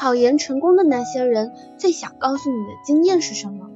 [0.00, 3.68] 考研成功的那些人最想告诉你的经验是什么？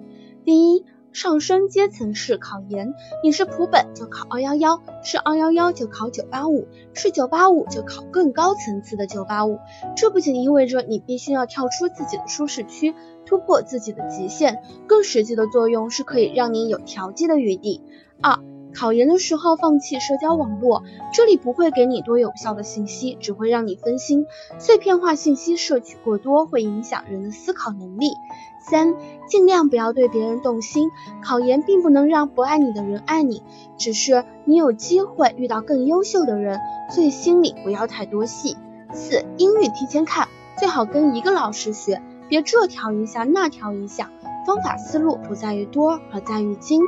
[0.42, 0.86] 第一。
[1.12, 9.60] 上升阶层式考研，你是普本就考二幺幺，是二幺幺就考九八五，是九八五就考更高层次的九八五。
[9.96, 12.96] 这不仅意味着你必须要跳出自己的舒适区，
[13.26, 17.80] 突破自己的极限，更实际的作用是可以让你有调剂的余地。
[18.20, 18.40] 二
[18.74, 20.82] 考研的时候放弃社交网络，
[21.12, 24.26] 这里不会给你多有效的信息，只会让你分心。
[24.58, 28.12] 碎片化信息摄取过多会影响人的思考能力。
[28.60, 28.94] 三，
[29.28, 30.90] 尽量不要对别人动心。
[31.22, 33.42] 考研并不能让不爱你的人爱你，
[33.76, 36.58] 只是你有机会遇到更优秀的人，
[36.90, 38.56] 所以心里不要太多戏。
[38.92, 40.28] 四，英语提前看，
[40.58, 44.10] 最好跟一个老师学，别这调一下那调一下。
[44.46, 46.82] 方法思路不在于多，而在于精。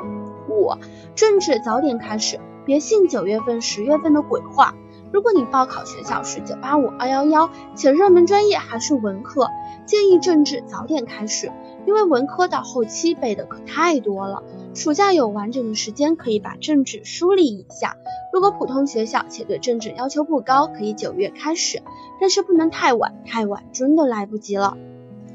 [0.48, 0.72] 五，
[1.14, 4.74] 政治早点开始，别信九月份、十月份的鬼话。
[5.12, 9.48] 如果你报考学校是九八五、二幺幺，且热门专业还是文科，
[9.86, 11.50] 建议政治早点开始，
[11.86, 14.42] 因为文科到后期背的可太多了。
[14.74, 17.96] 暑假有完整的时间可以把政治梳理一下。
[18.32, 21.82] 如果普通学校且对政治要求不高，可以九月开始，
[22.20, 24.76] 但是不能太晚，太晚真的来不及了。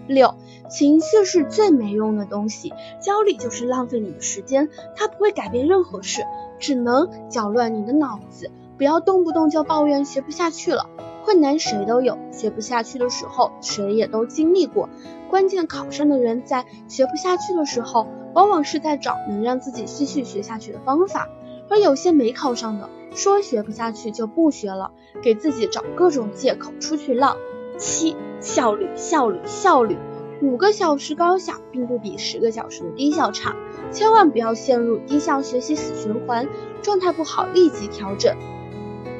[0.07, 0.35] 六，
[0.69, 6.21] 情绪是最没用的东西，焦虑就是浪费你的时间，它不会改变任何事，
[6.59, 8.51] 只能搅乱你的脑子。
[8.77, 10.89] 不要动不动就抱怨学不下去了，
[11.23, 14.89] 困难谁都有，学不下去的时候谁也都经历过。
[15.29, 21.29] 关键考上的人在学不下去的时候，往往是在找能让自己继续学下去的方法，
[21.69, 27.37] 而有些没考上的，说学不下去就不学了，给自己找各种借口出去浪。
[27.81, 28.15] 七。
[28.39, 29.97] 效率，效率，效率。
[30.41, 33.55] 五个小时高效，并不比十个小时的低效差。
[33.91, 36.47] 千万不要陷入低效学习死循环，
[36.81, 38.35] 状态不好立即调整，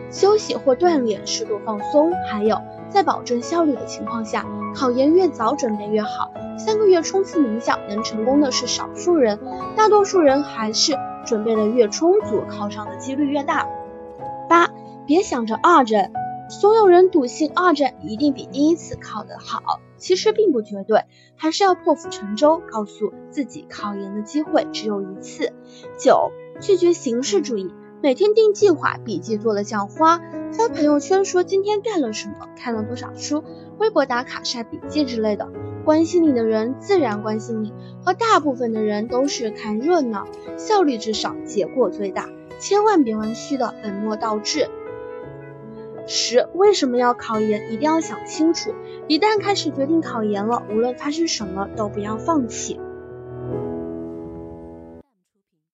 [0.10, 2.12] 休息或锻炼，适度放松。
[2.32, 2.58] 还有，
[2.90, 6.32] 在保证效率的情况下，考研越早准备越好。
[6.58, 9.40] 三个月冲刺名校，能成功的是少数人，
[9.76, 13.68] 大多数人还是准备的越充足，考上的几率越大。
[14.50, 14.72] 八，
[15.06, 16.12] 别想着二战。
[16.52, 21.06] 所有人笃信二战一定比第一次考得好，其实并不绝对，
[21.38, 25.54] 还是要破釜沉舟，告诉自己考研的机会只有一次。
[25.98, 26.30] 九，
[26.60, 27.74] 拒绝形式主义，
[28.04, 30.20] 每天定计划，笔记做了像花，
[30.52, 33.46] 发朋友圈说今天干了什么，看了多少书，
[33.78, 35.48] 微博打卡晒笔记之类的。
[35.86, 37.72] 关心你的人自然关心你，
[38.04, 42.28] 和大部分的人都是看热闹，效率至少，结果最大，
[42.60, 44.70] 千万别玩虚的，本末倒置。
[46.08, 47.72] 十，为什么要考研？
[47.72, 48.74] 一定要想清楚。
[49.08, 52.80] 一旦开始决定考研了，无论发生什么都不要放弃。